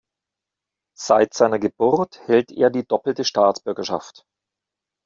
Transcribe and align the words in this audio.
Seit 0.97 1.35
seiner 1.35 1.59
Geburt 1.59 2.27
hält 2.27 2.51
er 2.51 2.71
die 2.71 2.87
doppelte 2.87 3.23
Staatsbürgerschaft. 3.23 4.25